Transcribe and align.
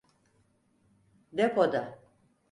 Depoda. 1.39 1.83